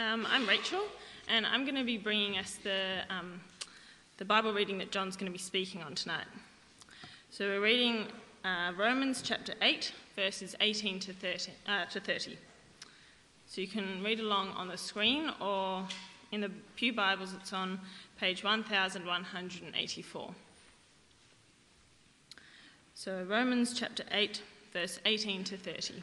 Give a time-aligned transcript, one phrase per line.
[0.00, 0.84] Um, I'm Rachel,
[1.28, 3.38] and I'm going to be bringing us the, um,
[4.16, 6.24] the Bible reading that John's going to be speaking on tonight.
[7.30, 8.06] So we're reading
[8.42, 12.38] uh, Romans chapter 8, verses 18 to 30, uh, to 30.
[13.46, 15.86] So you can read along on the screen, or
[16.32, 17.78] in the Pew Bibles, it's on
[18.18, 20.34] page 1184.
[22.94, 24.40] So Romans chapter 8,
[24.72, 26.02] verse 18 to 30.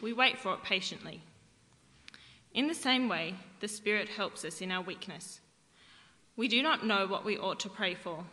[0.00, 1.22] we wait for it patiently.
[2.54, 5.40] In the same way, the Spirit helps us in our weakness.
[6.36, 8.24] We do not know what we ought to pray for,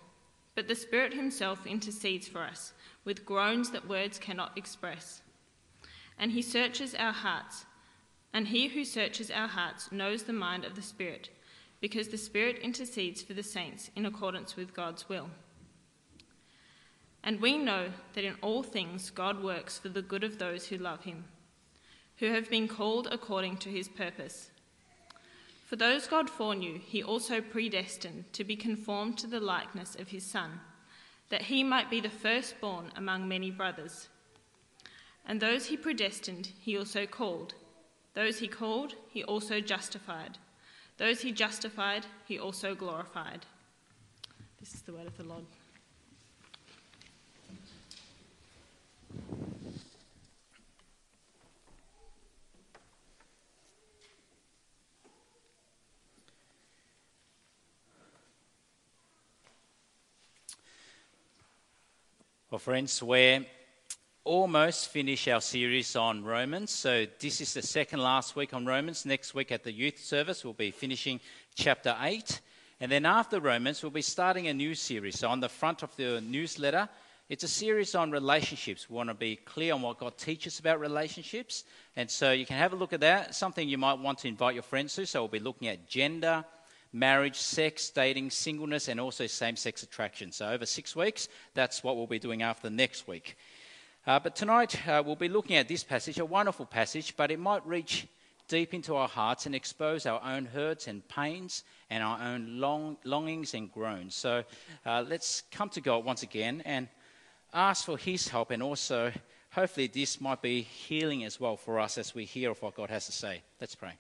[0.53, 5.21] but the Spirit Himself intercedes for us with groans that words cannot express.
[6.17, 7.66] And He searches our hearts,
[8.33, 11.30] and He who searches our hearts knows the mind of the Spirit,
[11.81, 15.30] because the Spirit intercedes for the saints in accordance with God's will.
[17.23, 20.77] And we know that in all things God works for the good of those who
[20.77, 21.25] love Him
[22.17, 24.49] who have been called according to his purpose.
[25.66, 30.23] For those God foreknew, he also predestined to be conformed to the likeness of his
[30.23, 30.59] Son,
[31.30, 34.08] that he might be the firstborn among many brothers.
[35.26, 37.55] And those he predestined, he also called.
[38.14, 40.37] Those he called, he also justified.
[40.97, 43.45] Those he justified, he also glorified.
[44.59, 45.43] This is the word of the Lord.
[62.55, 63.45] Well, friends, we're
[64.23, 66.71] almost finished our series on Romans.
[66.71, 69.05] So, this is the second last week on Romans.
[69.05, 71.20] Next week at the youth service, we'll be finishing
[71.55, 72.39] chapter 8.
[72.80, 75.20] And then after Romans, we'll be starting a new series.
[75.20, 76.88] So, on the front of the newsletter,
[77.27, 78.89] it's a series on relationships.
[78.89, 81.65] We want to be clear on what God teaches about relationships.
[81.98, 83.36] And so, you can have a look at that.
[83.36, 85.05] Something you might want to invite your friends to.
[85.05, 86.45] So, we'll be looking at gender
[86.95, 90.32] marriage, sex, dating, singleness, and also same sex attraction.
[90.32, 93.38] So, over six weeks, that's what we'll be doing after next week.
[94.08, 97.39] Uh, but tonight, uh, we'll be looking at this passage, a wonderful passage, but it
[97.39, 98.08] might reach
[98.48, 102.95] deep into our hearts and expose our own hurts and pains and our own long,
[103.04, 104.16] longings and groans.
[104.16, 104.44] So,
[104.86, 106.88] uh, let's come to God once again and
[107.54, 109.12] ask for His help, and also,
[109.52, 112.89] hopefully, this might be healing as well for us as we hear of what God
[112.89, 113.42] has to say.
[113.60, 113.95] Let's pray.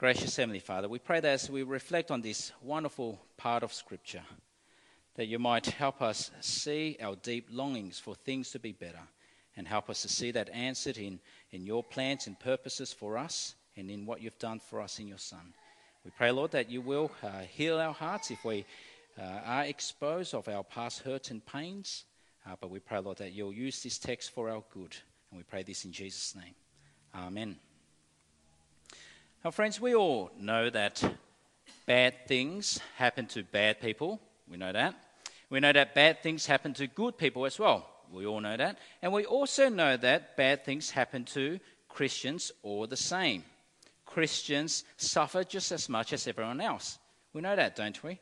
[0.00, 4.22] Gracious Heavenly Father, we pray that as we reflect on this wonderful part of Scripture,
[5.16, 9.02] that you might help us see our deep longings for things to be better
[9.58, 13.56] and help us to see that answered in, in your plans and purposes for us
[13.76, 15.52] and in what you've done for us in your Son.
[16.02, 18.64] We pray, Lord, that you will uh, heal our hearts if we
[19.20, 22.04] uh, are exposed of our past hurts and pains.
[22.46, 24.96] Uh, but we pray, Lord, that you'll use this text for our good.
[25.30, 26.54] And we pray this in Jesus' name.
[27.14, 27.58] Amen.
[29.42, 31.02] Now, friends, we all know that
[31.86, 34.20] bad things happen to bad people.
[34.46, 34.94] We know that.
[35.48, 37.88] We know that bad things happen to good people as well.
[38.12, 38.78] We all know that.
[39.00, 41.58] And we also know that bad things happen to
[41.88, 43.44] Christians all the same.
[44.04, 46.98] Christians suffer just as much as everyone else.
[47.32, 48.20] We know that, don't we?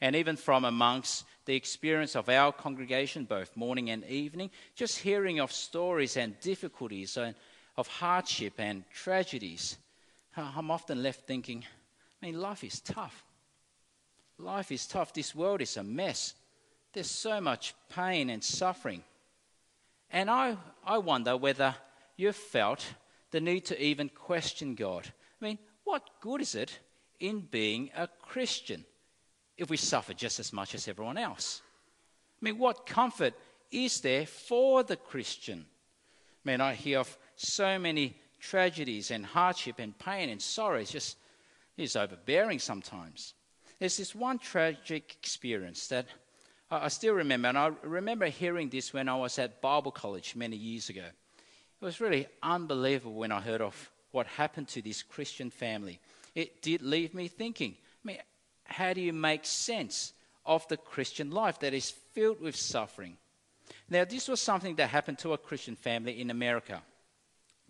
[0.00, 5.38] And even from amongst the experience of our congregation, both morning and evening, just hearing
[5.38, 7.34] of stories and difficulties and
[7.76, 9.76] of hardship and tragedies
[10.36, 11.64] I'm often left thinking,
[12.22, 13.24] I mean, life is tough.
[14.38, 15.12] Life is tough.
[15.12, 16.34] This world is a mess.
[16.92, 19.02] There's so much pain and suffering.
[20.10, 21.74] And I, I wonder whether
[22.16, 22.84] you've felt
[23.30, 25.10] the need to even question God.
[25.40, 26.78] I mean, what good is it
[27.18, 28.84] in being a Christian
[29.56, 31.62] if we suffer just as much as everyone else?
[32.40, 33.34] I mean, what comfort
[33.70, 35.66] is there for the Christian?
[36.44, 38.16] I mean, I hear of so many
[38.50, 41.16] tragedies and hardship and pain and sorrow is just
[41.76, 43.34] is overbearing sometimes.
[43.78, 46.06] There's this one tragic experience that
[46.70, 50.56] I still remember, and I remember hearing this when I was at Bible college many
[50.56, 51.04] years ago.
[51.04, 56.00] It was really unbelievable when I heard of what happened to this Christian family.
[56.34, 58.18] It did leave me thinking, I mean,
[58.64, 60.12] how do you make sense
[60.44, 63.16] of the Christian life that is filled with suffering?
[63.90, 66.82] Now, this was something that happened to a Christian family in America.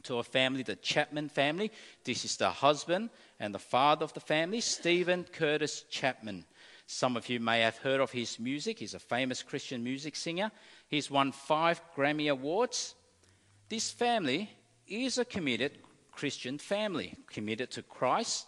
[0.05, 1.73] To a family, the Chapman family.
[2.05, 3.11] This is the husband
[3.41, 6.45] and the father of the family, Steven Curtis Chapman.
[6.87, 8.79] Some of you may have heard of his music.
[8.79, 10.53] He's a famous Christian music singer.
[10.89, 12.95] He's won five Grammy Awards.
[13.69, 14.51] This family
[14.87, 15.79] is a committed
[16.13, 18.47] Christian family, committed to Christ.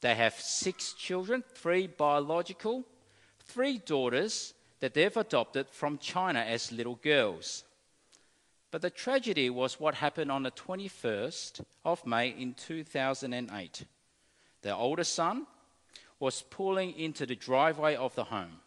[0.00, 2.86] They have six children, three biological,
[3.44, 7.64] three daughters that they've adopted from China as little girls.
[8.70, 13.84] But the tragedy was what happened on the 21st of May in 2008.
[14.62, 15.46] Their older son
[16.20, 18.60] was pulling into the driveway of the home.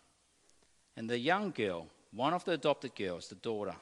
[0.98, 3.76] And the young girl, one of the adopted girls, the daughter,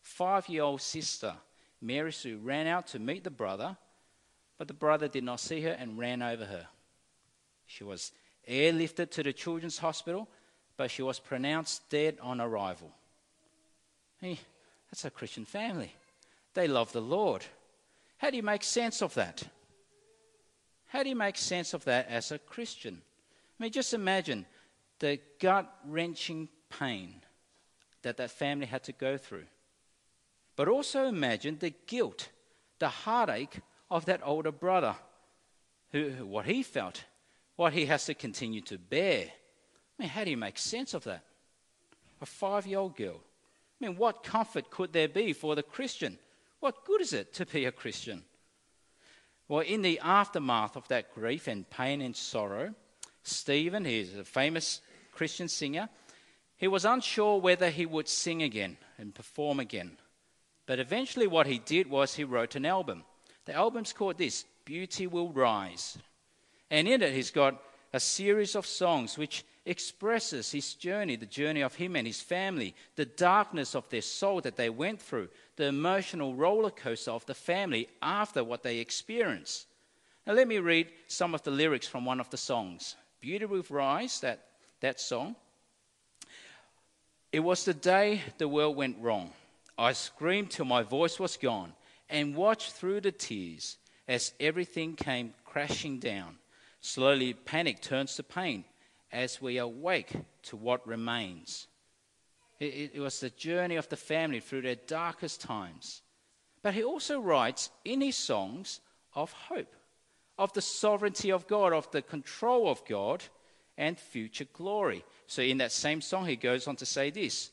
[0.00, 1.34] five year old sister,
[1.80, 3.76] Mary Sue, ran out to meet the brother,
[4.58, 6.66] but the brother did not see her and ran over her.
[7.66, 8.12] She was
[8.48, 10.28] airlifted to the children's hospital,
[10.76, 12.92] but she was pronounced dead on arrival.
[14.94, 15.92] That's a Christian family.
[16.54, 17.44] They love the Lord.
[18.18, 19.42] How do you make sense of that?
[20.86, 23.02] How do you make sense of that as a Christian?
[23.58, 24.46] I mean, just imagine
[25.00, 26.48] the gut wrenching
[26.78, 27.12] pain
[28.02, 29.46] that that family had to go through.
[30.54, 32.28] But also imagine the guilt,
[32.78, 33.58] the heartache
[33.90, 34.94] of that older brother,
[35.90, 37.02] who, what he felt,
[37.56, 39.24] what he has to continue to bear.
[39.98, 41.24] I mean, how do you make sense of that?
[42.20, 43.20] A five year old girl.
[43.84, 46.18] Mean, what comfort could there be for the Christian?
[46.60, 48.22] What good is it to be a Christian?
[49.46, 52.74] Well, in the aftermath of that grief and pain and sorrow,
[53.24, 54.80] Steven, he's a famous
[55.12, 55.90] Christian singer,
[56.56, 59.98] he was unsure whether he would sing again and perform again.
[60.64, 63.04] But eventually, what he did was he wrote an album.
[63.44, 65.98] The album's called this Beauty Will Rise.
[66.70, 67.60] And in it, he's got
[67.92, 72.74] a series of songs which expresses his journey, the journey of him and his family,
[72.96, 77.34] the darkness of their soul that they went through, the emotional roller coaster of the
[77.34, 79.66] family after what they experienced.
[80.26, 82.96] Now, let me read some of the lyrics from one of the songs.
[83.20, 84.40] Beauty Will Rise, that,
[84.80, 85.36] that song.
[87.32, 89.32] It was the day the world went wrong.
[89.78, 91.72] I screamed till my voice was gone
[92.08, 96.36] and watched through the tears as everything came crashing down.
[96.80, 98.64] Slowly, panic turns to pain
[99.14, 100.12] as we awake
[100.42, 101.68] to what remains.
[102.58, 106.02] It, it, was the journey of the family through their darkest times.
[106.62, 108.80] But he also writes in his songs
[109.14, 109.74] of hope,
[110.36, 113.22] of the sovereignty of God, of the control of God,
[113.78, 115.04] and future glory.
[115.28, 117.50] So in that same song, he goes on to say this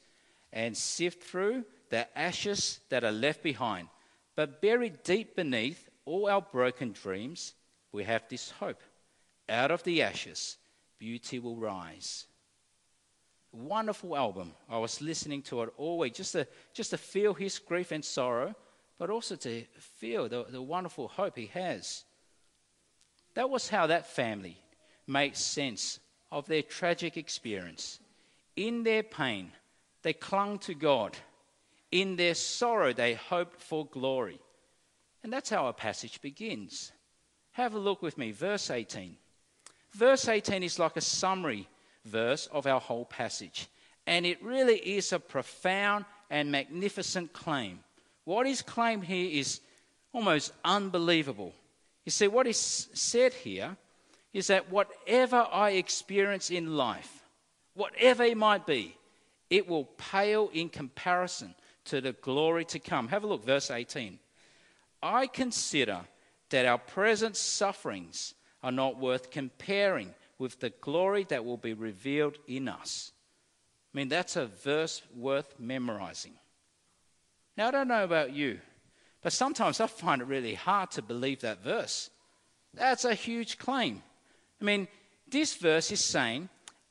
[0.51, 3.87] and sift through the ashes that are left behind.
[4.35, 7.53] But buried deep beneath all our broken dreams,
[7.91, 8.81] we have this hope.
[9.49, 10.57] Out of the ashes,
[11.01, 12.27] beauty will rise.
[13.51, 14.53] Wonderful album.
[14.69, 18.05] I was listening to it all week just to, just to feel his grief and
[18.05, 18.53] sorrow,
[18.99, 19.63] but also to
[19.97, 22.03] feel the, the wonderful hope he has.
[23.33, 24.57] That was how that family
[25.07, 25.99] made sense
[26.31, 27.99] of their tragic experience.
[28.55, 29.51] In their pain,
[30.03, 31.17] they clung to God
[31.91, 34.39] in their sorrow, they hoped for glory.
[35.23, 36.91] And that's how our passage begins.
[37.53, 39.17] Have a look with me, verse 18.
[39.93, 41.67] Verse 18 is like a summary
[42.05, 43.67] verse of our whole passage.
[44.07, 47.79] And it really is a profound and magnificent claim.
[48.23, 49.61] What is claimed here is
[50.13, 51.53] almost unbelievable.
[52.05, 53.77] You see, what is said here
[54.33, 57.25] is that whatever I experience in life,
[57.73, 58.97] whatever it might be,
[59.49, 61.53] it will pale in comparison
[61.85, 63.09] to the glory to come.
[63.09, 64.19] Have a look, verse 18.
[65.03, 66.01] I consider
[66.49, 72.37] that our present sufferings are not worth comparing with the glory that will be revealed
[72.47, 73.11] in us.
[73.93, 76.33] I mean, that's a verse worth memorizing.
[77.57, 78.59] Now, I don't know about you,
[79.21, 82.09] but sometimes I find it really hard to believe that verse.
[82.73, 84.01] That's a huge claim.
[84.59, 84.87] I mean,
[85.27, 86.49] this verse is saying,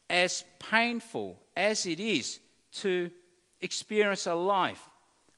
[0.08, 2.40] as painful as it is
[2.72, 3.10] to
[3.60, 4.88] experience a life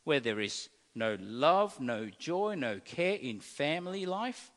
[0.04, 4.51] where there is no love, no joy, no care in family life,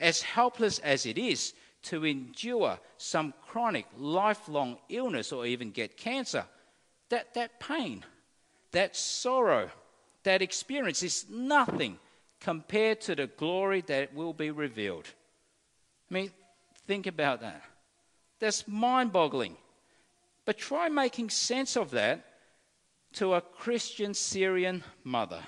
[0.00, 1.52] as helpless as it is
[1.82, 6.44] to endure some chronic, lifelong illness or even get cancer,
[7.08, 8.04] that, that pain,
[8.72, 9.70] that sorrow,
[10.24, 11.98] that experience is nothing
[12.40, 15.06] compared to the glory that will be revealed.
[16.10, 16.30] I mean,
[16.86, 17.62] think about that.
[18.38, 19.56] That's mind boggling.
[20.44, 22.24] But try making sense of that
[23.14, 25.42] to a Christian Syrian mother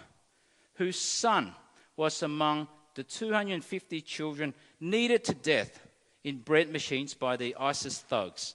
[0.74, 1.54] whose son
[1.96, 5.80] was among the 250 children kneaded to death
[6.24, 8.54] in bread machines by the ISIS thugs.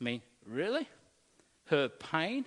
[0.00, 0.88] I mean, really?
[1.66, 2.44] Her pain,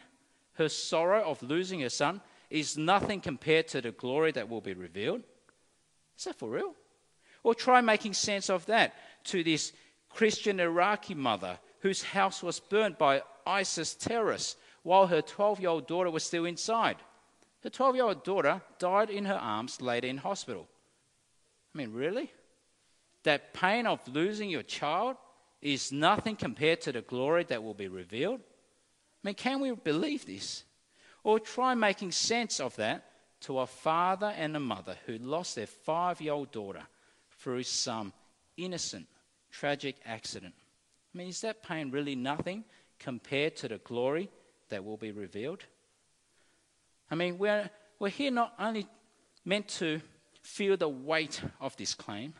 [0.54, 4.74] her sorrow of losing her son is nothing compared to the glory that will be
[4.74, 5.24] revealed.
[6.18, 6.76] Is that for real?
[7.44, 8.94] Or try making sense of that
[9.26, 9.74] to this
[10.10, 15.88] Christian Iraqi mother whose house was burnt by ISIS terrorists while her 12 year old
[15.88, 16.98] daughter was still inside.
[17.64, 20.68] Her 12 year old daughter died in her arms later in hospital.
[21.74, 22.32] I mean, really?
[23.24, 25.18] That pain of losing your child
[25.62, 28.40] is nothing compared to the glory that will be revealed?
[28.40, 30.64] I mean, can we believe this?
[31.24, 33.06] Or try making sense of that
[33.42, 36.82] to a father and a mother who lost their five year old daughter
[37.40, 38.14] through some
[38.58, 39.08] innocent,
[39.52, 40.54] tragic accident.
[41.14, 42.64] I mean, is that pain really nothing
[43.00, 44.30] compared to the glory
[44.70, 45.64] that will be revealed?
[47.10, 48.88] I mean, we're, we're here not only
[49.44, 50.02] meant to
[50.42, 52.34] feel the weight of this claim,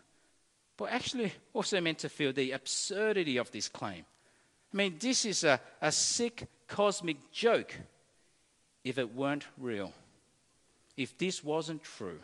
[0.78, 4.06] but actually also meant to feel the absurdity of this claim.
[4.74, 7.76] I mean, this is a, a sick cosmic joke
[8.84, 9.94] if it weren't real,
[10.98, 12.20] if this wasn't true.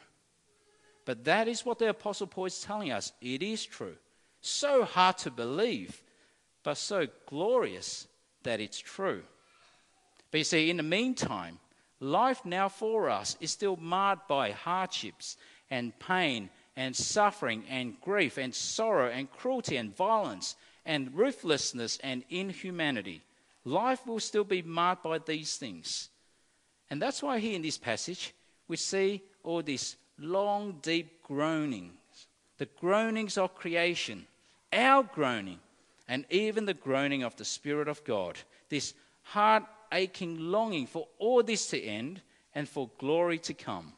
[1.05, 3.13] But that is what the Apostle Paul is telling us.
[3.21, 3.95] It is true.
[4.41, 6.01] So hard to believe,
[6.63, 8.07] but so glorious
[8.43, 9.23] that it's true.
[10.31, 11.59] But you see, in the meantime,
[11.99, 15.37] life now for us is still marred by hardships
[15.69, 20.55] and pain and suffering and grief and sorrow and cruelty and violence
[20.85, 23.21] and ruthlessness and inhumanity.
[23.65, 26.09] Life will still be marked by these things.
[26.89, 28.33] And that's why here in this passage
[28.67, 31.93] we see all these long, deep groanings
[32.57, 34.25] the groanings of creation,
[34.73, 35.59] our groaning,
[36.07, 38.37] and even the groaning of the Spirit of God.
[38.69, 42.21] This heart aching longing for all this to end
[42.55, 43.93] and for glory to come.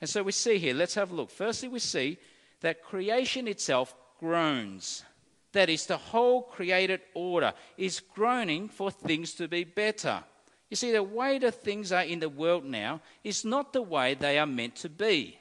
[0.00, 1.30] And so we see here, let's have a look.
[1.30, 2.18] Firstly, we see
[2.60, 5.04] that creation itself groans.
[5.52, 10.22] That is, the whole created order is groaning for things to be better.
[10.70, 14.14] You see, the way that things are in the world now is not the way
[14.14, 15.38] they are meant to be.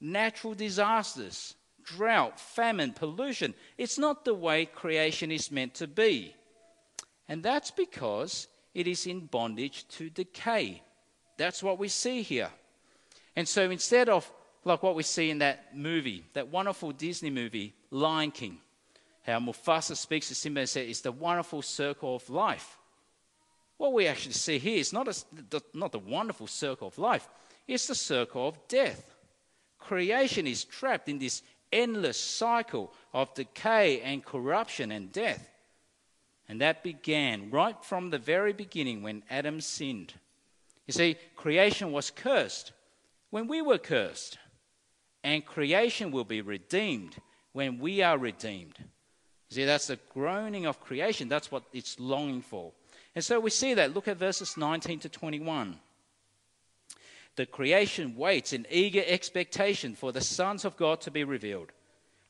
[0.00, 6.34] Natural disasters, drought, famine, pollution, it's not the way creation is meant to be.
[7.28, 10.82] And that's because it is in bondage to decay.
[11.36, 12.50] That's what we see here.
[13.36, 14.30] And so instead of
[14.64, 18.58] like what we see in that movie, that wonderful Disney movie, Lion King,
[19.22, 22.78] how Mufasa speaks to Simba and says, it's the wonderful circle of life.
[23.76, 27.28] What we actually see here is not, a, the, not the wonderful circle of life,
[27.66, 29.14] it's the circle of death.
[29.78, 35.48] Creation is trapped in this endless cycle of decay and corruption and death.
[36.48, 40.12] And that began right from the very beginning when Adam sinned.
[40.86, 42.72] You see, creation was cursed
[43.32, 44.36] when we were cursed,
[45.24, 47.16] and creation will be redeemed
[47.54, 48.76] when we are redeemed.
[49.48, 51.30] See, that's the groaning of creation.
[51.30, 52.72] That's what it's longing for.
[53.14, 53.94] And so we see that.
[53.94, 55.78] Look at verses 19 to 21.
[57.36, 61.72] The creation waits in eager expectation for the sons of God to be revealed.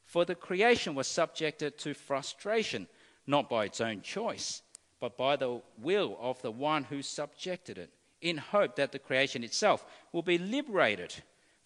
[0.05, 2.87] For the creation was subjected to frustration,
[3.27, 4.63] not by its own choice,
[5.01, 7.91] but by the will of the one who subjected it
[8.23, 11.14] in hope that the creation itself will be liberated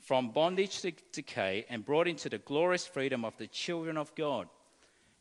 [0.00, 4.48] from bondage to decay and brought into the glorious freedom of the children of God.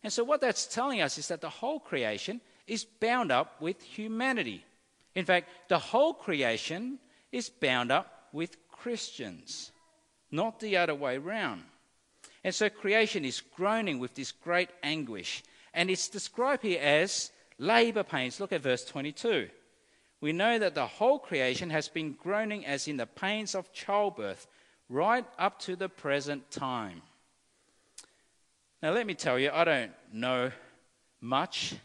[0.03, 3.81] And so, what that's telling us is that the whole creation is bound up with
[3.81, 4.63] humanity.
[5.15, 6.99] In fact, the whole creation
[7.31, 9.71] is bound up with Christians,
[10.31, 11.63] not the other way round.
[12.43, 15.43] And so, creation is groaning with this great anguish.
[15.73, 18.39] And it's described here as labor pains.
[18.39, 19.49] Look at verse 22
[20.25, 24.47] we know that the whole creation has been groaning as in the pains of childbirth
[24.89, 27.03] right up to the present time.
[28.81, 30.51] Now, let me tell you, I don't know
[31.21, 31.75] much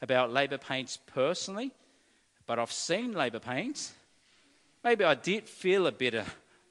[0.00, 1.72] about labour pains personally,
[2.46, 3.92] but I've seen labour pains.
[4.82, 6.14] Maybe I did feel a bit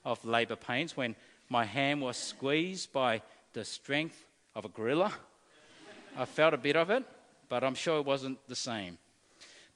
[0.04, 1.16] of labour pains when
[1.48, 3.22] my hand was squeezed by
[3.54, 5.14] the strength of a gorilla.
[6.18, 7.04] I felt a bit of it,
[7.50, 8.98] but I'm sure it wasn't the same.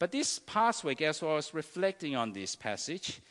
[0.04, 3.22] But this past week, as I was reflecting on this passage,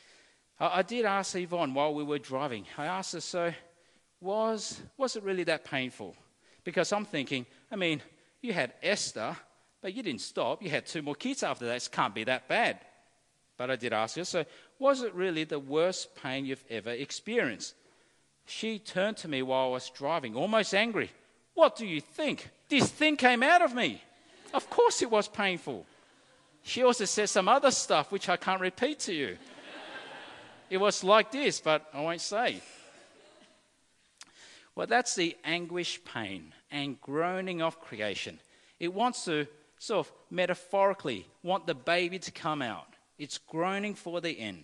[0.59, 3.53] I, I did ask Yvonne while we were driving, I asked her, so
[4.19, 6.15] was, was it really that painful?
[6.63, 8.01] Because I'm thinking, I mean,
[8.41, 9.37] you had Esther,
[9.83, 10.63] but you didn't stop.
[10.63, 11.75] You had two more kids after that.
[11.75, 12.79] It can't be that bad.
[13.55, 14.43] But I did ask her, so
[14.79, 17.75] was it really the worst pain you've ever experienced?
[18.47, 21.11] She turned to me while I was driving, almost angry.
[21.53, 22.49] What do you think?
[22.67, 24.01] This thing came out of me.
[24.55, 25.85] Of course it was painful.
[26.63, 29.37] She also said some other stuff which I can't repeat to you.
[30.69, 32.61] it was like this, but I won't say.
[34.75, 38.39] Well, that's the anguish, pain, and groaning of creation.
[38.79, 39.45] It wants to
[39.77, 42.87] sort of metaphorically want the baby to come out.
[43.19, 44.63] It's groaning for the end.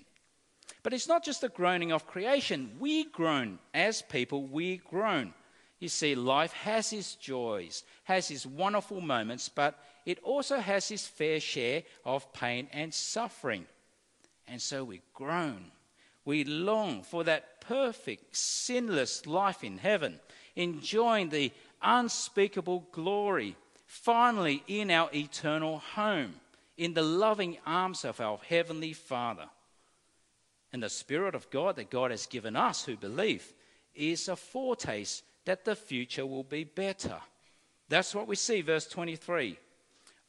[0.81, 2.71] But it's not just the groaning of creation.
[2.79, 5.33] We groan as people, we groan.
[5.79, 11.07] You see, life has its joys, has its wonderful moments, but it also has its
[11.07, 13.65] fair share of pain and suffering.
[14.47, 15.71] And so we groan.
[16.25, 20.19] We long for that perfect, sinless life in heaven,
[20.55, 23.55] enjoying the unspeakable glory,
[23.85, 26.33] finally in our eternal home,
[26.77, 29.45] in the loving arms of our Heavenly Father.
[30.73, 33.53] And the Spirit of God that God has given us who believe
[33.95, 37.17] is a foretaste that the future will be better.
[37.87, 39.57] That's what we see, verse 23.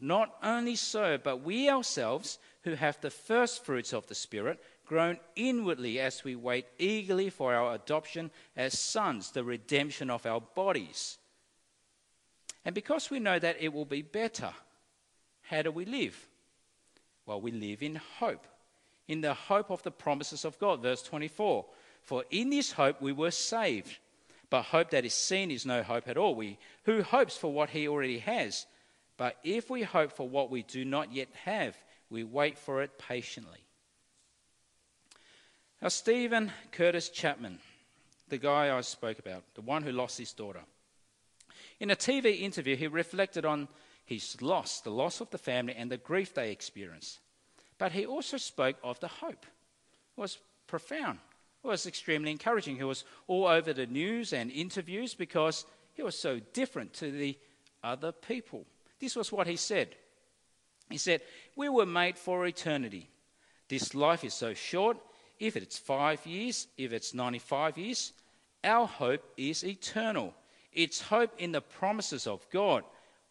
[0.01, 5.19] Not only so, but we ourselves, who have the first fruits of the Spirit, groan
[5.37, 11.19] inwardly as we wait eagerly for our adoption as sons, the redemption of our bodies.
[12.65, 14.55] And because we know that it will be better,
[15.43, 16.17] how do we live?
[17.27, 18.47] Well, we live in hope,
[19.07, 20.81] in the hope of the promises of God.
[20.81, 21.67] Verse 24
[22.01, 23.99] For in this hope we were saved.
[24.51, 26.35] But hope that is seen is no hope at all.
[26.35, 28.67] We, who hopes for what he already has?
[29.17, 31.77] But if we hope for what we do not yet have,
[32.11, 33.61] we wait for it patiently.
[35.81, 37.61] Now, Steven Curtis Chapman,
[38.29, 40.61] the guy I spoke about, the one who lost his daughter,
[41.79, 43.69] in a TV interview, he reflected on
[44.05, 47.21] his loss, the loss of the family, and the grief they experienced.
[47.79, 49.47] But he also spoke of the hope.
[49.47, 51.21] It was profound.
[51.63, 52.77] Was extremely encouraging.
[52.77, 57.39] He was all over the news and interviews because he was so different to the
[57.83, 58.65] other people.
[58.99, 59.95] This was what he said.
[60.89, 61.21] He said,
[61.57, 63.09] We were made for eternity.
[63.69, 64.99] This life is so short.
[65.39, 68.13] If it's five years, if it's 95 years,
[68.65, 70.35] our hope is eternal.
[70.73, 72.85] It's hope in the promises of God.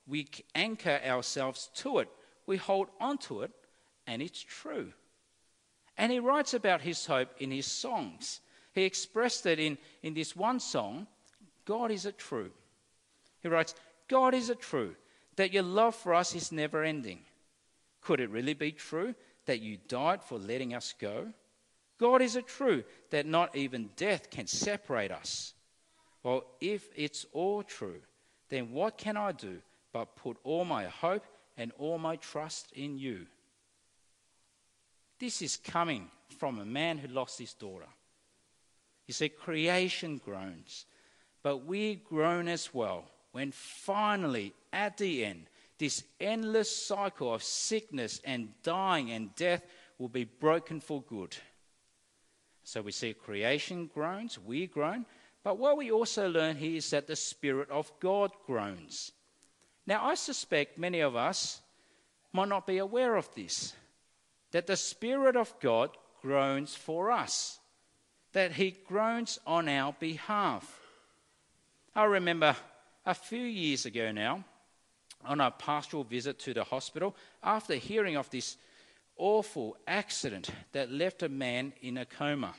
[0.08, 2.10] We anchor ourselves to it,
[2.47, 3.51] we hold on to it,
[4.08, 4.93] and it's true.
[5.99, 8.39] And he writes about his hope in his songs.
[8.73, 11.05] He expressed it in, in this one song
[11.65, 12.49] God is a true.
[13.43, 13.75] He writes,
[14.07, 14.95] God is a true,
[15.35, 17.19] that your love for us is never ending.
[18.01, 19.13] Could it really be true
[19.45, 21.27] that you died for letting us go?
[21.99, 25.53] God is a true, that not even death can separate us.
[26.23, 27.99] Well, if it's all true,
[28.47, 29.59] then what can I do
[29.91, 31.25] but put all my hope
[31.57, 33.27] and all my trust in you?
[35.19, 37.88] This is coming from a man who lost his daughter.
[39.05, 40.86] You see, creation groans,
[41.43, 48.21] but we groan as well when finally, at the end, this endless cycle of sickness
[48.23, 49.63] and dying and death
[49.97, 51.36] will be broken for good.
[52.63, 55.05] So we see creation groans, we groan,
[55.43, 59.12] but what we also learn here is that the Spirit of God groans.
[59.88, 61.62] Now, I suspect many of us
[62.32, 63.73] might not be aware of this
[64.51, 67.59] that the Spirit of God groans for us,
[68.33, 70.79] that He groans on our behalf.
[71.95, 72.55] I remember
[73.05, 74.43] a few years ago now,
[75.25, 78.57] on a pastoral visit to the hospital, after hearing of this
[79.17, 82.53] awful accident that left a man in a coma.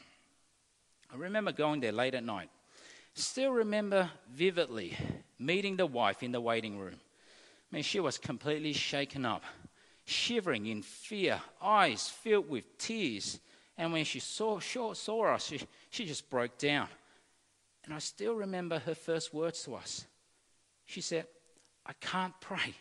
[1.12, 2.50] I remember going there late at night.
[3.14, 4.96] Still remember vividly
[5.38, 7.00] meeting the wife in the waiting room.
[7.72, 9.42] I mean, she was completely shaken up,
[10.04, 13.40] shivering in fear, eyes filled with tears.
[13.76, 15.60] And when she saw, saw, saw us, she,
[15.90, 16.88] she just broke down.
[17.84, 20.04] And I still remember her first words to us.
[20.86, 21.26] She said,
[21.86, 22.74] I can't pray.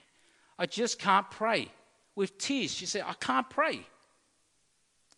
[0.58, 1.70] I just can't pray.
[2.16, 3.86] With tears, she said, I can't pray.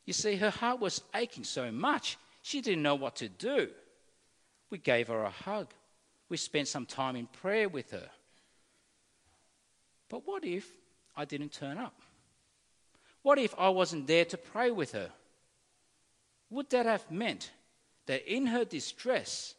[0.06, 3.70] You see, her heart was aching so much, she didn't know what to do.
[4.70, 5.74] We gave her a hug.
[6.30, 8.10] We spent some time in prayer with her.
[10.10, 10.70] But what if
[11.16, 11.94] I didn't turn up?
[13.22, 15.12] What if I wasn't there to pray with her?
[16.50, 17.52] Would that have meant
[18.08, 19.56] that in her distress,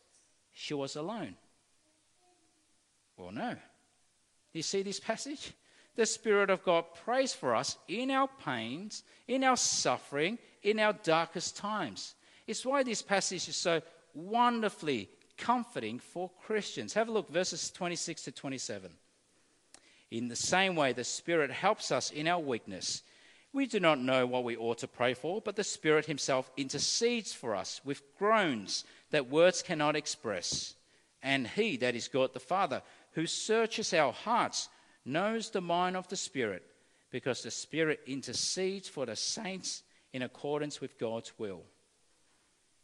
[0.53, 1.37] she was alone?
[3.17, 3.57] Well, no.
[4.53, 5.53] You see this passage?
[5.95, 10.95] The Spirit of God prays for us in our pains, in our suffering, in our
[10.95, 12.15] darkest times.
[12.47, 13.83] It's why this passage is so
[14.15, 16.95] wonderfully comforting for Christians.
[16.95, 18.91] Have a look, verses 26 to 27.
[20.13, 23.03] In the same way, the Spirit helps us in our weakness.
[23.55, 27.33] We do not know what we ought to pray for, but the Spirit Himself intercedes
[27.33, 30.75] for us with groans that words cannot express.
[31.23, 34.69] And He, that is God the Father, who searches our hearts,
[35.07, 36.63] knows the mind of the Spirit,
[37.11, 41.63] because the Spirit intercedes for the saints in accordance with God's will.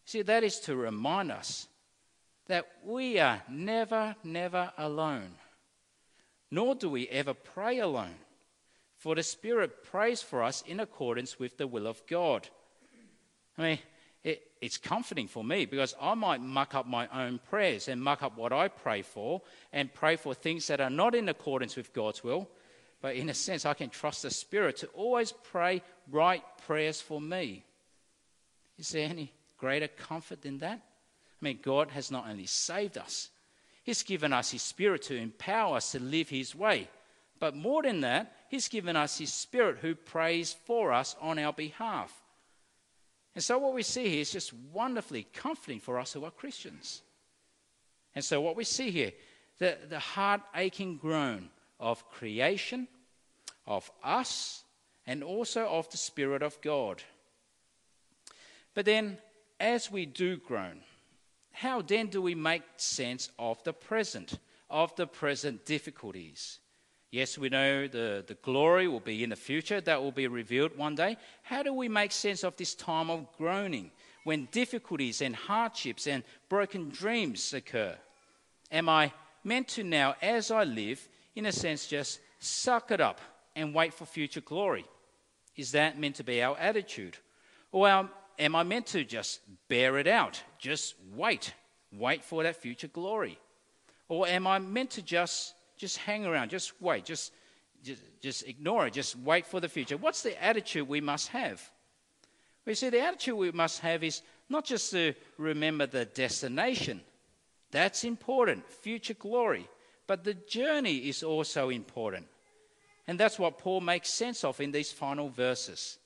[0.06, 1.68] See, that is to remind us
[2.46, 5.34] that we are never, never alone,
[6.50, 8.16] nor do we ever pray alone.
[8.96, 12.48] For the Spirit prays for us in accordance with the will of God.
[13.56, 13.78] I mean,
[14.24, 18.22] it, it's comforting for me because I might muck up my own prayers and muck
[18.22, 21.92] up what I pray for and pray for things that are not in accordance with
[21.92, 22.48] God's will.
[23.00, 27.20] But in a sense, I can trust the Spirit to always pray right prayers for
[27.20, 27.64] me.
[28.76, 30.80] Is there any greater comfort than that?
[30.80, 33.28] I mean, God has not only saved us,
[33.88, 36.90] He's given us His Spirit to empower us to live His way.
[37.40, 41.54] But more than that, He's given us His Spirit who prays for us on our
[41.54, 42.12] behalf.
[43.34, 47.00] And so, what we see here is just wonderfully comforting for us who are Christians.
[48.14, 49.12] And so, what we see here,
[49.58, 51.48] the, the heart aching groan
[51.80, 52.88] of creation,
[53.66, 54.64] of us,
[55.06, 57.02] and also of the Spirit of God.
[58.74, 59.16] But then,
[59.58, 60.82] as we do groan,
[61.60, 64.38] how then do we make sense of the present,
[64.70, 66.60] of the present difficulties?
[67.10, 70.76] Yes, we know the, the glory will be in the future, that will be revealed
[70.76, 71.16] one day.
[71.42, 73.90] How do we make sense of this time of groaning
[74.22, 77.96] when difficulties and hardships and broken dreams occur?
[78.70, 83.20] Am I meant to now, as I live, in a sense, just suck it up
[83.56, 84.84] and wait for future glory?
[85.56, 87.16] Is that meant to be our attitude?
[87.72, 87.88] Or
[88.38, 91.54] am I meant to just bear it out, just wait,
[91.92, 93.38] wait for that future glory?
[94.08, 97.32] Or am I meant to just just hang around, just wait, just,
[97.82, 99.96] just, just ignore it, just wait for the future.
[99.96, 101.62] What's the attitude we must have?
[102.66, 104.20] We see the attitude we must have is
[104.50, 107.00] not just to remember the destination,
[107.70, 109.68] that's important, future glory,
[110.06, 112.26] but the journey is also important.
[113.06, 115.98] And that's what Paul makes sense of in these final verses.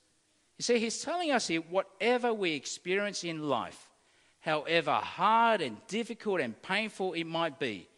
[0.63, 3.91] You see, he's telling us here whatever we experience in life,
[4.39, 7.89] however hard and difficult and painful it might be,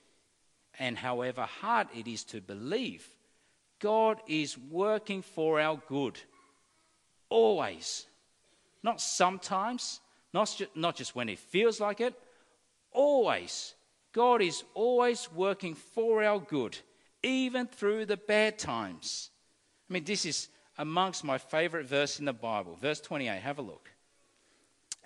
[0.78, 3.06] and however hard it is to believe,
[3.80, 6.18] God is working for our good.
[7.28, 8.06] Always.
[8.82, 10.00] Not sometimes,
[10.32, 12.14] not, ju- not just when it feels like it,
[12.92, 13.74] always.
[14.14, 16.78] God is always working for our good,
[17.22, 19.28] even through the bad times.
[19.90, 22.76] I mean, this is amongst my favorite verse in the Bible.
[22.80, 23.90] Verse 28, have a look.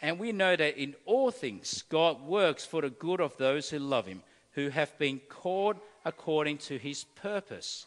[0.00, 3.78] And we know that in all things, God works for the good of those who
[3.78, 4.22] love Him
[4.58, 7.86] who have been called according to his purpose.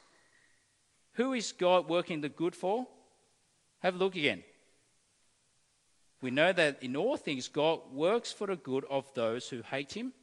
[1.15, 2.87] Who is God working the good for?
[3.79, 4.43] Have a look again.
[6.21, 9.91] We know that in all things God works for the good of those who hate
[9.91, 10.13] him,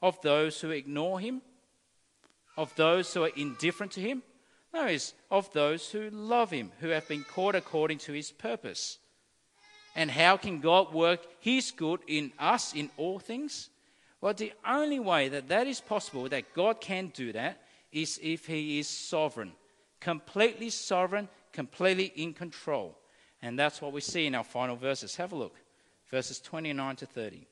[0.00, 1.42] of those who ignore him,
[2.56, 4.22] of those who are indifferent to him.
[4.72, 4.96] No,
[5.30, 8.98] of those who love him, who have been called according to his purpose.
[9.94, 13.68] And how can God work his good in us in all things?
[14.22, 18.46] Well, the only way that that is possible, that God can do that, is if
[18.46, 19.52] He is sovereign,
[20.00, 22.96] completely sovereign, completely in control.
[23.42, 25.16] And that's what we see in our final verses.
[25.16, 25.56] Have a look.
[26.08, 27.46] Verses 29 to 30.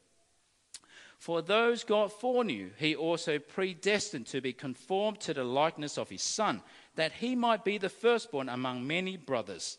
[1.18, 6.22] For those God foreknew, He also predestined to be conformed to the likeness of His
[6.22, 6.62] Son,
[6.96, 9.79] that He might be the firstborn among many brothers.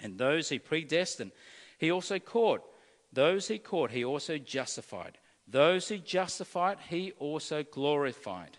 [0.00, 1.32] And those He predestined,
[1.78, 2.60] He also called.
[3.12, 5.18] Those He called, He also justified.
[5.48, 8.56] Those he justified, he also glorified.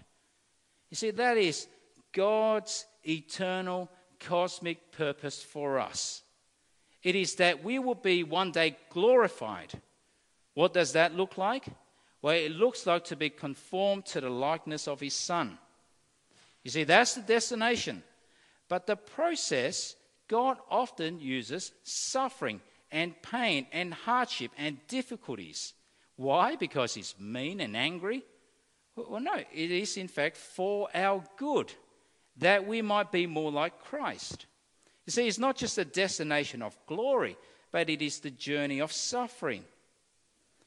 [0.90, 1.68] You see, that is
[2.14, 6.24] God's eternal cosmic purpose for us.
[7.04, 9.74] It is that we will be one day glorified.
[10.54, 11.66] What does that look like?
[12.22, 15.60] Well, it looks like to be conformed to the likeness of his son.
[16.68, 18.04] You see, that's the destination.
[18.68, 19.96] But the process,
[20.28, 22.60] God often uses suffering
[22.92, 25.74] and pain and hardship and difficulties
[26.18, 26.56] why?
[26.56, 28.24] Because he's mean and angry?
[28.96, 31.72] Well, no, it is in fact for our good,
[32.38, 34.48] that we might be more like Christ.
[35.06, 37.38] You see, it's not just a destination of glory,
[37.72, 39.64] but it is the journey of suffering.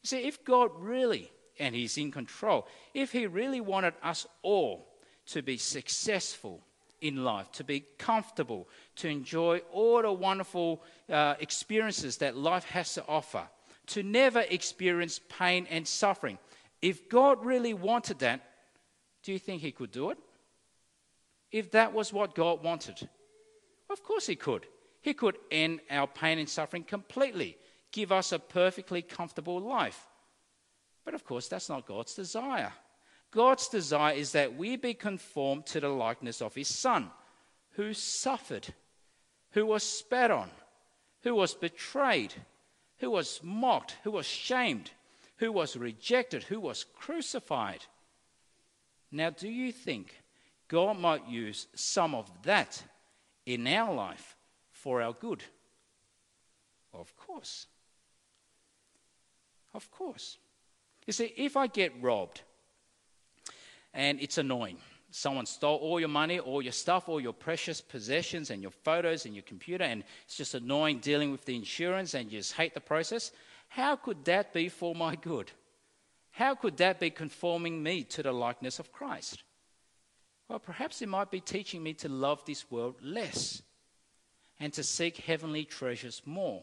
[0.02, 4.86] You see, if God really, and He's in control, if He really wanted us all
[5.30, 6.60] to be successful
[7.00, 12.94] in life, to be comfortable, to enjoy all the wonderful uh, experiences that life has
[12.94, 13.48] to offer,
[13.86, 16.38] to never experience pain and suffering.
[16.82, 18.40] If God really wanted that,
[19.22, 20.18] do you think He could do it?
[21.52, 23.08] If that was what God wanted,
[23.88, 24.66] of course He could.
[25.00, 27.56] He could end our pain and suffering completely,
[27.92, 30.06] give us a perfectly comfortable life.
[31.04, 32.72] But of course, that's not God's desire.
[33.30, 37.10] God's desire is that we be conformed to the likeness of His Son,
[37.72, 38.74] who suffered,
[39.52, 40.50] who was spat on,
[41.22, 42.34] who was betrayed,
[42.98, 44.90] who was mocked, who was shamed,
[45.36, 47.84] who was rejected, who was crucified.
[49.12, 50.22] Now, do you think
[50.68, 52.82] God might use some of that
[53.46, 54.36] in our life
[54.70, 55.42] for our good?
[56.92, 57.66] Of course.
[59.72, 60.38] Of course.
[61.06, 62.42] You see, if I get robbed
[63.92, 64.78] and it's annoying,
[65.10, 69.26] someone stole all your money, all your stuff, all your precious possessions, and your photos
[69.26, 72.74] and your computer, and it's just annoying dealing with the insurance and you just hate
[72.74, 73.32] the process,
[73.68, 75.50] how could that be for my good?
[76.32, 79.42] How could that be conforming me to the likeness of Christ?
[80.48, 83.62] Well, perhaps it might be teaching me to love this world less
[84.58, 86.62] and to seek heavenly treasures more.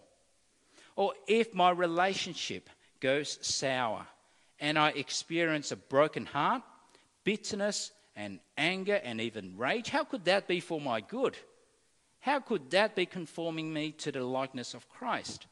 [0.96, 4.06] Or if my relationship goes sour
[4.60, 6.64] and I experience a broken heart,
[7.28, 11.36] bitterness, and anger and even rage, how could that be for my good?
[12.22, 15.46] How could that be conforming me to the likeness of Christ?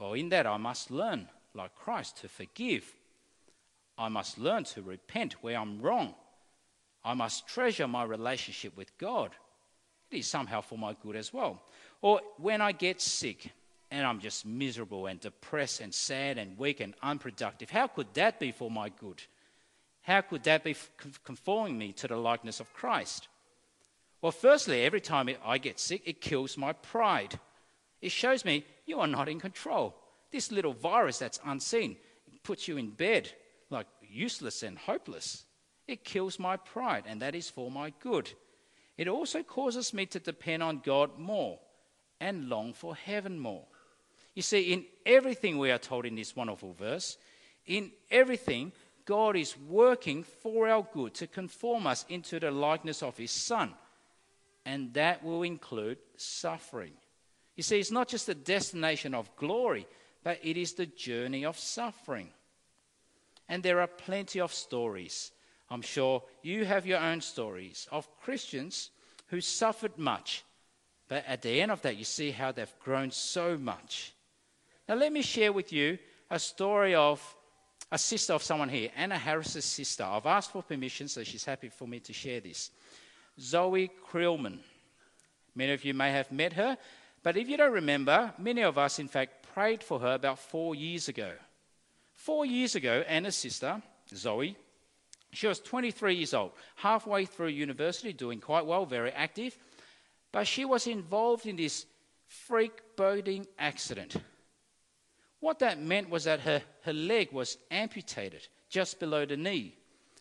[0.00, 2.92] Well, in that, I must learn, like Christ, to forgive.
[3.96, 6.16] I must learn to repent where I'm wrong.
[7.04, 9.30] I must treasure my relationship with God.
[10.10, 11.62] It is somehow for my good as well.
[12.02, 13.52] Or when I get sick
[13.92, 18.40] and I'm just miserable and depressed and sad and weak and unproductive, how could that
[18.40, 19.22] be for my good?
[20.04, 20.76] How could that be
[21.24, 23.28] conforming me to the likeness of Christ?
[24.20, 27.38] Well, firstly, every time I get sick, it kills my pride.
[28.00, 29.94] It shows me you are not in control.
[30.30, 31.96] This little virus that's unseen
[32.42, 33.32] puts you in bed
[33.70, 35.44] like useless and hopeless.
[35.88, 38.30] It kills my pride, and that is for my good.
[38.98, 41.58] It also causes me to depend on God more
[42.20, 43.64] and long for heaven more.
[44.34, 47.16] You see, in everything we are told in this wonderful verse,
[47.66, 48.72] in everything,
[49.04, 53.74] God is working for our good to conform us into the likeness of His Son.
[54.64, 56.92] And that will include suffering.
[57.56, 59.86] You see, it's not just the destination of glory,
[60.22, 62.30] but it is the journey of suffering.
[63.48, 65.32] And there are plenty of stories.
[65.68, 68.90] I'm sure you have your own stories of Christians
[69.26, 70.44] who suffered much,
[71.08, 74.14] but at the end of that, you see how they've grown so much.
[74.88, 75.98] Now, let me share with you
[76.30, 77.20] a story of
[77.94, 80.02] a sister of someone here, Anna Harris's sister.
[80.02, 82.72] I've asked for permission, so she's happy for me to share this.
[83.40, 84.58] Zoe Krillman.
[85.54, 86.76] Many of you may have met her,
[87.22, 90.74] but if you don't remember, many of us, in fact, prayed for her about four
[90.74, 91.30] years ago.
[92.14, 93.80] Four years ago, Anna's sister,
[94.12, 94.56] Zoe,
[95.32, 99.56] she was 23 years old, halfway through university, doing quite well, very active,
[100.32, 101.86] but she was involved in this
[102.26, 104.16] freak boating accident.
[105.44, 109.76] What that meant was that her, her leg was amputated just below the knee.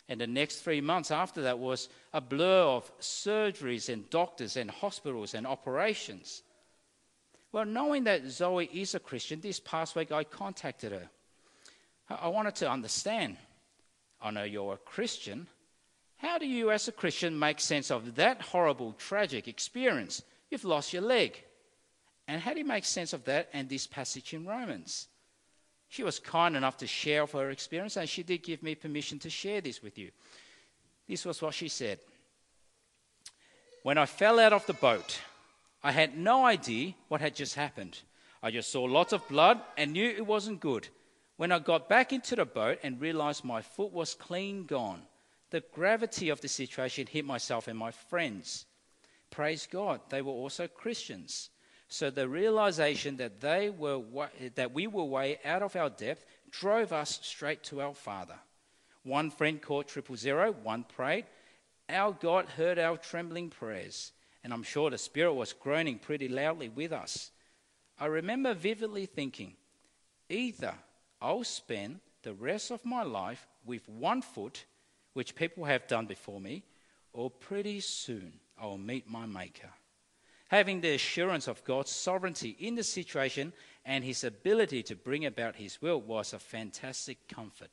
[0.09, 4.69] And the next three months after that was a blur of surgeries and doctors and
[4.69, 6.43] hospitals and operations.
[7.53, 11.09] Well, knowing that Zoe is a Christian, this past week I contacted her.
[12.09, 13.37] I wanted to understand.
[14.21, 15.47] I know you're a Christian.
[16.17, 20.21] How do you, as a Christian, make sense of that horrible, tragic experience?
[20.51, 21.41] You've lost your leg.
[22.27, 25.07] And how do you make sense of that and this passage in Romans?
[25.93, 29.19] She was kind enough to share of her experience, and she did give me permission
[29.19, 30.09] to share this with you.
[31.07, 31.99] This was what she said
[33.83, 35.21] When I fell out of the boat,
[35.83, 37.99] I had no idea what had just happened.
[38.41, 40.87] I just saw lots of blood and knew it wasn't good.
[41.37, 45.03] When I got back into the boat and realized my foot was clean gone,
[45.51, 48.65] the gravity of the situation hit myself and my friends.
[49.29, 51.51] Praise God, they were also Christians.
[51.93, 54.01] So the realization that they were
[54.55, 58.33] that we were way out of our depth drove us straight to our Father.
[59.03, 61.25] One friend called triple zero, one prayed.
[61.87, 64.11] Our God heard our trembling prayers,
[64.43, 67.29] and I'm sure the Spirit was groaning pretty loudly with us.
[67.99, 69.53] I remember vividly thinking,
[70.29, 70.73] either
[71.21, 74.65] I'll spend the rest of my life with one foot,
[75.13, 76.63] which people have done before me,
[77.13, 79.69] or pretty soon I'll meet my Maker.
[80.53, 83.53] Having the assurance of God's sovereignty in the situation
[83.85, 87.71] and his ability to bring about his will was a fantastic comfort.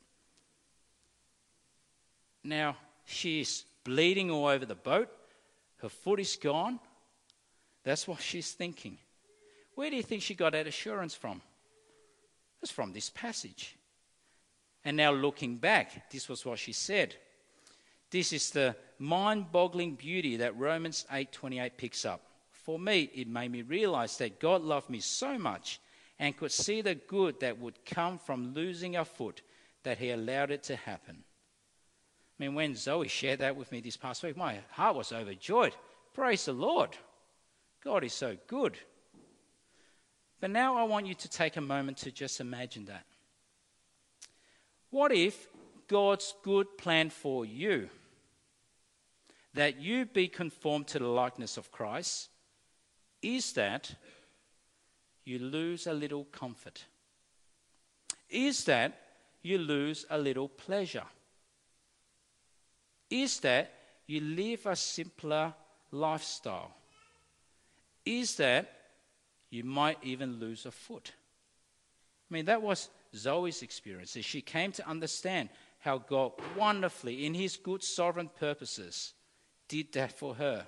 [2.42, 5.10] Now, she is bleeding all over the boat.
[5.82, 6.80] Her foot is gone.
[7.84, 8.96] That's what she's thinking.
[9.74, 11.42] Where do you think she got that assurance from?
[12.62, 13.76] It's from this passage.
[14.86, 17.14] And now looking back, this was what she said.
[18.10, 22.22] This is the mind-boggling beauty that Romans 8:28 picks up
[22.70, 25.80] For me, it made me realize that God loved me so much
[26.20, 29.42] and could see the good that would come from losing a foot
[29.82, 31.16] that He allowed it to happen.
[31.18, 35.74] I mean, when Zoe shared that with me this past week, my heart was overjoyed.
[36.14, 36.90] Praise the Lord.
[37.82, 38.78] God is so good.
[40.38, 43.04] But now I want you to take a moment to just imagine that.
[44.90, 45.48] What if
[45.88, 47.90] God's good plan for you,
[49.54, 52.29] that you be conformed to the likeness of Christ,
[53.22, 53.94] is that
[55.24, 56.84] you lose a little comfort?
[58.28, 58.98] Is that
[59.42, 61.04] you lose a little pleasure?
[63.08, 63.72] Is that
[64.06, 65.52] you live a simpler
[65.90, 66.72] lifestyle?
[68.04, 68.70] Is that
[69.50, 71.12] you might even lose a foot?
[72.30, 74.16] I mean, that was Zoe's experience.
[74.20, 75.48] She came to understand
[75.80, 79.14] how God wonderfully, in His good sovereign purposes,
[79.68, 80.66] did that for her.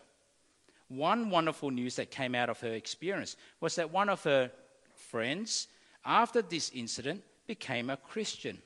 [0.95, 4.51] One wonderful news that came out of her experience was that one of her
[4.95, 5.69] friends,
[6.05, 8.61] after this incident, became a Christian.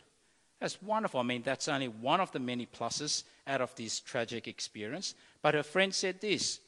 [0.61, 1.21] That's wonderful.
[1.21, 5.15] I mean, that's only one of the many pluses out of this tragic experience.
[5.41, 6.59] But her friend said this.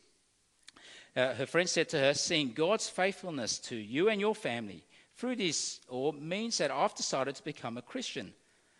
[1.16, 4.84] Uh, her friend said to her, Seeing God's faithfulness to you and your family
[5.16, 8.32] through this or means that I've decided to become a Christian.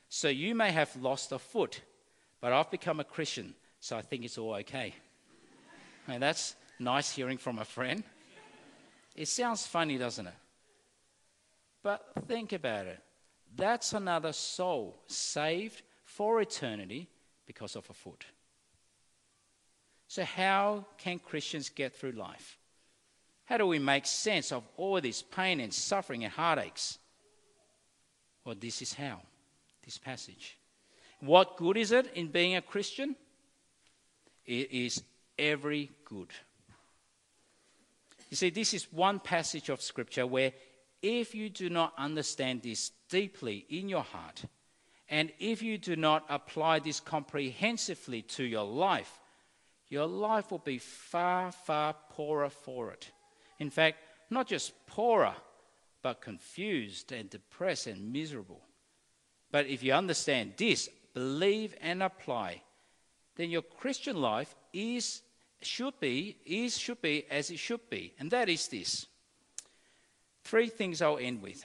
[0.09, 1.81] So you may have lost a foot,
[2.41, 4.95] but I've become a Christian, so I think it's all okay.
[6.07, 8.03] and that's nice hearing from a friend.
[9.14, 10.35] It sounds funny, doesn't it?
[11.83, 13.01] But think about it.
[13.57, 17.09] That's another soul saved for eternity
[17.47, 18.25] because of a foot.
[20.07, 22.59] So, how can Christians get through life?
[23.45, 26.99] How do we make sense of all this pain and suffering and heartaches?
[28.45, 29.21] Well, this is how
[29.85, 30.59] this passage.
[31.21, 33.17] What good is it in being a Christian?
[34.45, 35.03] It is
[35.38, 36.29] every good.
[38.29, 40.53] You see, this is one passage of Scripture where
[41.03, 44.45] if you do not understand this deeply in your heart,
[45.09, 49.21] and if you do not apply this comprehensively to your life,
[49.88, 53.11] your life will be far, far poorer for it.
[53.59, 55.35] In fact, not just poorer,
[56.03, 58.61] but confused and depressed and miserable.
[59.51, 62.62] But if you understand this, believe and apply,
[63.37, 65.23] then your Christian life is
[65.62, 69.07] should be is should be as it should be, and that is this.
[70.44, 71.64] Three things I'll end with.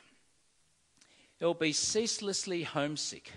[1.40, 3.32] It will be ceaselessly homesick,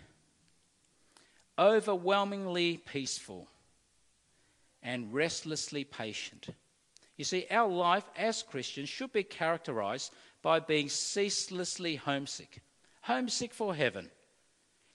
[1.59, 3.49] overwhelmingly peaceful,
[4.83, 6.49] and restlessly patient.
[7.17, 12.61] You see, our life as Christians should be characterized by being ceaselessly homesick.
[13.03, 14.11] Homesick for heaven.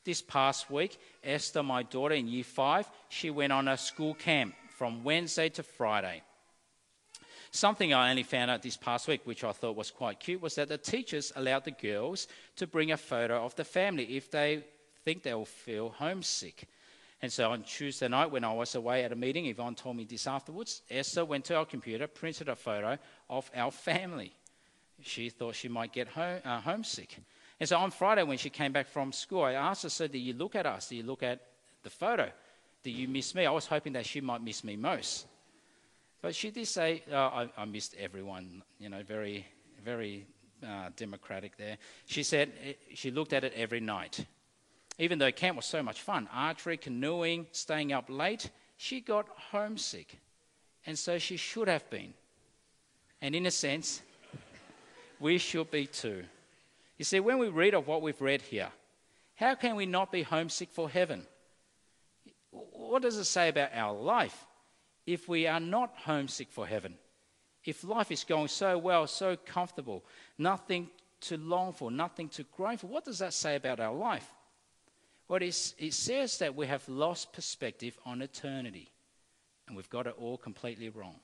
[0.03, 4.55] This past week, Esther, my daughter in year five, she went on a school camp
[4.81, 6.23] from Wednesday to Friday.
[7.51, 10.55] Something I only found out this past week, which I thought was quite cute, was
[10.55, 14.63] that the teachers allowed the girls to bring a photo of the family if they
[15.05, 16.67] think they'll feel homesick.
[17.21, 20.03] And so on Tuesday night, when I was away at a meeting, Yvonne told me
[20.03, 20.81] this afterwards.
[20.89, 22.97] Esther went to our computer, printed a photo
[23.29, 24.33] of our family.
[25.03, 27.17] She thought she might get home, uh, homesick.
[27.59, 30.17] And so on Friday, when she came back from school, I asked her, So, do
[30.17, 30.89] you look at us?
[30.89, 31.39] Do you look at
[31.83, 32.31] the photo?
[32.83, 33.45] Do you miss me?
[33.45, 35.27] I was hoping that she might miss me most.
[36.21, 39.45] But she did say, oh, I, I, missed everyone, you know, very,
[39.83, 40.25] very
[40.63, 41.77] uh, democratic there.
[42.05, 44.25] She said eh, she looked at it every night.
[44.99, 50.19] Even though camp was so much fun, archery, canoeing, staying up late, she got homesick.
[50.85, 52.13] And so she should have been.
[53.21, 54.01] And in a sense,
[55.19, 56.23] we should be too.
[56.97, 58.69] You see, when we read of what we've read here,
[59.35, 61.25] how can we not be homesick for heaven?
[62.91, 64.45] What does it say about our life
[65.07, 66.95] if we are not homesick for heaven?
[67.63, 70.03] If life is going so well, so comfortable,
[70.37, 70.89] nothing
[71.21, 74.29] to long for, nothing to groan for, what does that say about our life?
[75.29, 78.91] Well, it says that we have lost perspective on eternity,
[79.69, 81.15] and we've got it all completely wrong.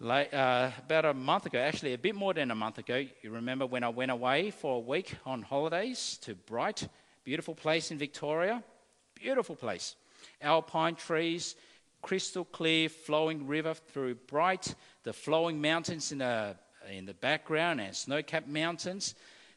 [0.00, 3.64] Uh, about a month ago, actually a bit more than a month ago, you remember
[3.64, 6.88] when I went away for a week on holidays to Bright,
[7.22, 8.64] beautiful place in Victoria,
[9.14, 9.94] beautiful place,
[10.40, 11.56] alpine trees,
[12.02, 16.56] crystal clear flowing river through Bright, the flowing mountains in the
[16.90, 19.14] in the background and snow-capped mountains,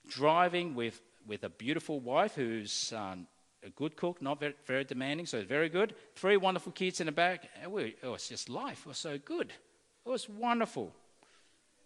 [0.07, 3.27] driving with with a beautiful wife who's um,
[3.63, 5.93] a good cook, not very, very demanding, so very good.
[6.15, 7.49] Three wonderful kids in the back.
[7.61, 8.81] It was just life.
[8.85, 9.51] It was so good.
[10.05, 10.93] It was wonderful.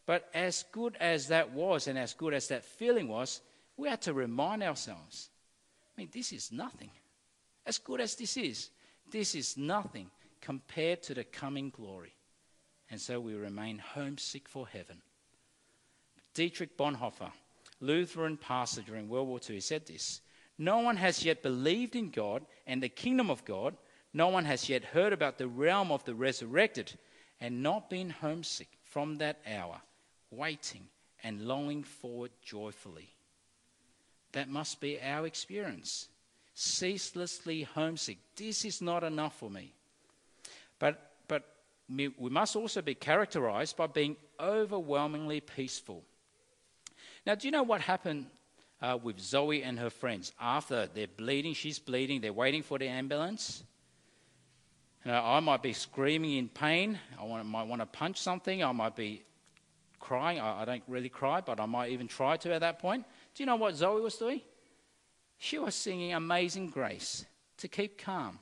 [0.06, 3.41] But as good as that was and as good as that feeling was,
[3.78, 5.30] we had to remind ourselves
[5.96, 6.89] I mean, this is nothing.
[7.66, 8.70] As good as this is,
[9.14, 10.09] this is nothing
[10.41, 12.14] compared to the coming glory.
[12.89, 15.01] and so we remain homesick for heaven.
[16.34, 17.32] Dietrich Bonhoeffer,
[17.80, 20.22] Lutheran pastor during World War II, said this
[20.57, 23.78] No one has yet believed in God and the kingdom of God.
[24.14, 26.93] No one has yet heard about the realm of the resurrected
[27.39, 29.82] and not been homesick from that hour,
[30.30, 30.88] waiting
[31.24, 33.09] and longing for it joyfully.
[34.34, 36.09] That must be our experience.
[36.54, 38.18] Ceaselessly homesick.
[38.36, 39.74] This is not enough for me.
[40.80, 41.43] But, but
[41.89, 46.04] we must also be characterized by being overwhelmingly peaceful.
[47.26, 48.28] Now, do you know what happened
[48.82, 51.54] uh, with Zoe and her friends after they're bleeding?
[51.54, 53.64] She's bleeding, they're waiting for the ambulance.
[55.06, 56.97] You know, I might be screaming in pain.
[57.20, 58.64] I want, might want to punch something.
[58.64, 59.24] I might be
[59.99, 60.39] crying.
[60.39, 63.06] I, I don't really cry, but I might even try to at that point.
[63.36, 64.41] Do you know what Zoe was doing?
[65.44, 67.26] She was singing Amazing Grace
[67.58, 68.39] to keep calm.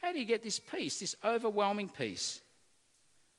[0.00, 2.40] How do you get this peace, this overwhelming peace?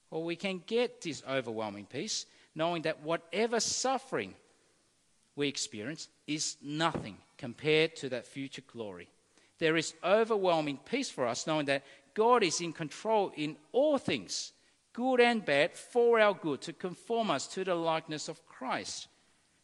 [0.10, 4.36] Well, we can get this overwhelming peace knowing that whatever suffering
[5.38, 9.08] we experience is nothing compared to that future glory.
[9.58, 14.52] There is overwhelming peace for us knowing that God is in control in all things,
[14.92, 19.08] good and bad, for our good, to conform us to the likeness of Christ.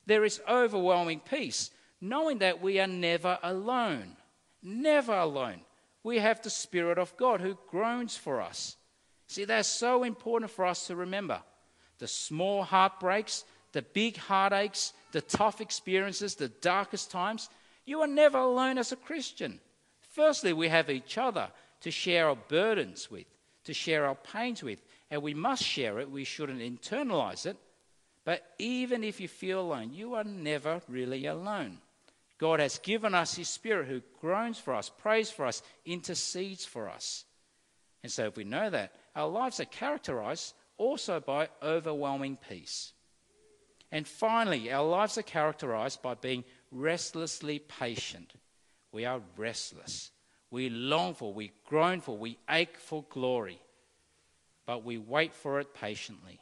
[0.06, 1.72] There is overwhelming peace
[2.02, 4.16] knowing that we are never alone.
[4.62, 5.62] Never alone.
[6.04, 8.78] We have the Spirit of God who groans for us.
[9.28, 11.42] See, that's so important for us to remember.
[12.00, 13.44] The small heartbreaks,
[13.74, 17.50] the big heartaches, the tough experiences, the darkest times,
[17.86, 19.60] you are never alone as a Christian.
[20.00, 21.50] Firstly, we have each other
[21.82, 23.26] to share our burdens with,
[23.66, 24.82] to share our pains with,
[25.12, 26.10] and we must share it.
[26.10, 27.58] We shouldn't internalize it.
[28.26, 31.78] But even if you feel alone, you are never really alone.
[32.38, 36.90] God has given us His Spirit who groans for us, prays for us, intercedes for
[36.90, 37.26] us.
[38.04, 42.94] And so, if we know that, our lives are characterized also by overwhelming peace.
[43.92, 48.34] And finally, our lives are characterized by being restlessly patient.
[48.92, 50.12] We are restless.
[50.52, 53.60] We long for, we groan for, we ache for glory,
[54.66, 56.40] but we wait for it patiently.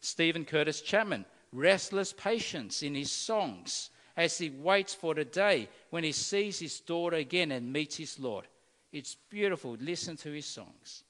[0.00, 6.04] Steven Curtis Chapman, restless patience in his songs as he waits for the day when
[6.04, 8.46] he sees his daughter again and meets his Lord.
[8.92, 9.76] It's beautiful.
[9.80, 11.04] Listen to his songs.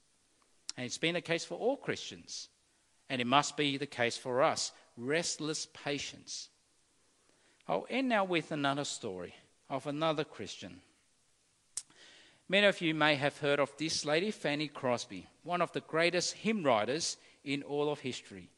[0.76, 2.48] And it's been the case for all Christians.
[3.10, 6.48] And it must be the case for us restless patience.
[7.68, 9.34] I'll end now with another story
[9.68, 10.80] of another Christian.
[12.48, 16.34] Many of you may have heard of this lady, Fanny Crosby, one of the greatest
[16.34, 18.50] hymn writers in all of history.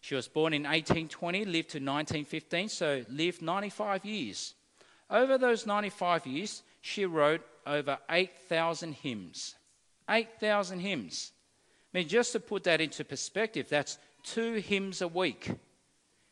[0.00, 4.54] She was born in 1820, lived to 1915, so lived 95 years.
[5.10, 9.56] Over those 95 years, she wrote over 8,000 hymns.
[10.08, 11.32] 8,000 hymns.
[11.92, 15.50] I mean, just to put that into perspective, that's two hymns a week.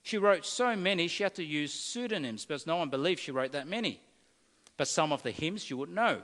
[0.02, 3.52] She wrote so many, she had to use pseudonyms because no one believed she wrote
[3.52, 4.00] that many.
[4.76, 6.22] But some of the hymns you would know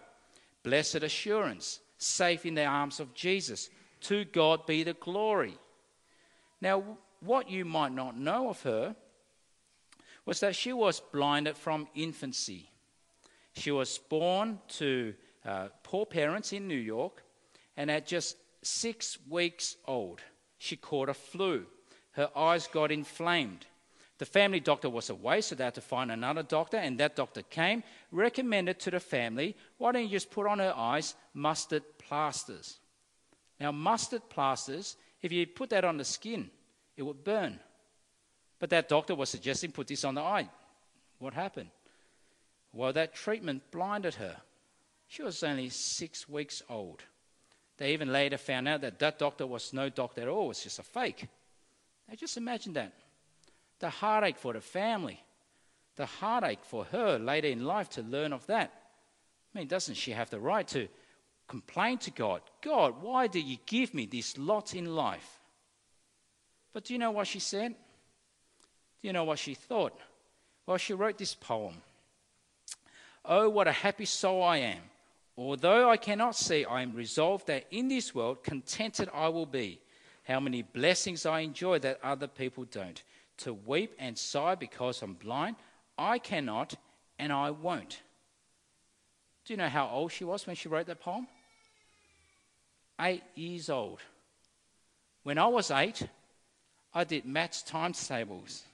[0.63, 3.71] Blessed Assurance, Safe in the Arms of Jesus,
[4.03, 5.57] To God Be the Glory.
[6.61, 8.97] Now, what you might not know of her
[10.25, 12.71] was that she was blinded from infancy.
[13.55, 15.15] She was born to
[15.45, 17.23] uh, poor parents in New York,
[17.77, 20.21] and at just six weeks old,
[20.59, 21.67] she caught a flu.
[22.13, 23.67] Her eyes got inflamed.
[24.19, 27.43] The family doctor was away, so they had to find another doctor, and that doctor
[27.43, 32.79] came, recommended to the family, why don't you just put on her eyes mustard plasters?
[33.59, 36.51] Now, mustard plasters, if you put that on the skin,
[36.97, 37.59] it would burn.
[38.59, 40.49] But that doctor was suggesting put this on the eye.
[41.19, 41.71] What happened?
[42.73, 44.37] Well, that treatment blinded her.
[45.09, 47.03] She was only six weeks old.
[47.77, 50.63] They even later found out that that doctor was no doctor at all, it was
[50.63, 51.27] just a fake.
[52.09, 52.93] Now just imagine that.
[53.79, 55.21] The heartache for the family,
[55.97, 58.73] the heartache for her later in life to learn of that.
[59.55, 60.89] I mean, doesn't she have the right to
[61.49, 62.43] complain to God?
[62.63, 65.41] God, why did you give me this lot in life?
[66.73, 67.75] But do you know what she said?
[69.01, 69.99] Do you know what she thought?
[70.67, 71.75] Well, she wrote this poem
[73.25, 74.81] Oh, what a happy soul I am.
[75.37, 79.81] Although I cannot see, I am resolved that in this world contented I will be.
[80.25, 83.03] How many blessings I enjoy that other people don't.
[83.39, 85.57] To weep and sigh because I'm blind,
[85.97, 86.75] I cannot
[87.19, 88.03] and I won't.
[89.45, 91.27] Do you know how old she was when she wrote that poem?
[93.01, 94.01] Eight years old.
[95.23, 96.07] When I was eight,
[96.95, 98.65] I did match times tables.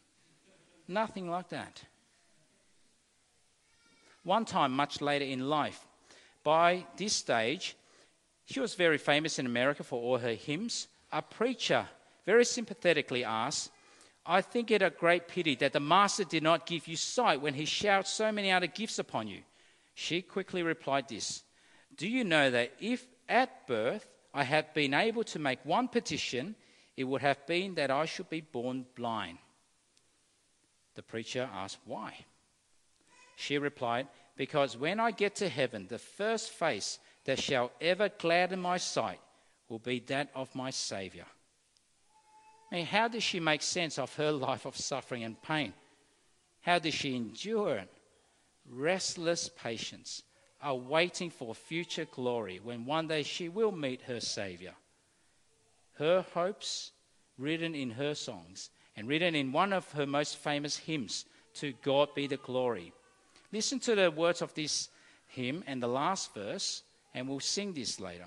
[0.87, 1.83] Nothing like that.
[4.25, 5.87] One time, much later in life,
[6.43, 7.77] by this stage,
[8.47, 10.89] she was very famous in America for all her hymns.
[11.13, 11.87] A preacher
[12.27, 13.71] very sympathetically asked,
[14.27, 17.55] I think it a great pity that the master did not give you sight when
[17.55, 19.41] he showered so many other gifts upon you.
[19.95, 21.43] She quickly replied this
[21.97, 26.55] Do you know that if at birth I had been able to make one petition,
[26.99, 29.39] it would have been that I should be born blind?
[30.97, 32.13] The preacher asked, Why?
[33.37, 38.61] She replied, Because when I get to heaven, the first face that shall ever gladden
[38.61, 39.21] my sight
[39.69, 41.27] will be that of my Saviour.
[42.73, 45.75] I mean, how does she make sense of her life of suffering and pain?
[46.63, 47.93] How does she endure it?
[48.69, 50.25] Restless patience,
[50.61, 54.75] awaiting for future glory when one day she will meet her Saviour.
[55.99, 56.93] Her hopes,
[57.37, 61.25] written in her songs and written in one of her most famous hymns,
[61.55, 62.93] To God be the glory.
[63.53, 64.89] Listen to the words of this
[65.29, 66.83] hymn and the last verse,
[67.15, 68.27] and we'll sing this later.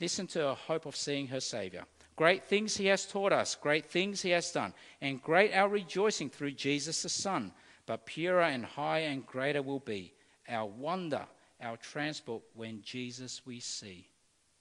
[0.00, 1.84] Listen to her hope of seeing her Saviour.
[2.16, 6.28] Great things he has taught us, great things he has done, and great our rejoicing
[6.28, 7.52] through Jesus the Son.
[7.86, 10.12] But purer and higher and greater will be
[10.48, 11.26] our wonder,
[11.60, 14.08] our transport when Jesus we see.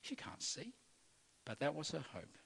[0.01, 0.73] She can't see,
[1.45, 2.37] but that was her hope.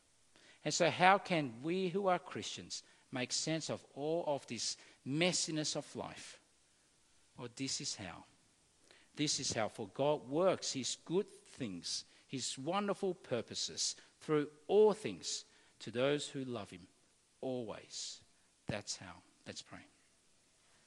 [0.64, 4.78] And so, how can we who are Christians make sense of all of this
[5.08, 6.39] messiness of life?
[7.38, 8.24] Well, this is how.
[9.16, 11.28] This is how, for God works his good
[11.58, 15.46] things, his wonderful purposes through all things
[15.80, 16.88] to those who love him
[17.41, 18.20] always.
[18.68, 19.22] That's how.
[19.46, 19.86] Let's pray.